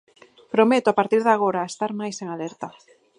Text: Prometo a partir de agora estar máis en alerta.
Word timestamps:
Prometo 0.53 0.87
a 0.89 0.97
partir 0.99 1.21
de 1.23 1.31
agora 1.33 1.69
estar 1.71 1.91
máis 1.99 2.15
en 2.23 2.27
alerta. 2.35 2.67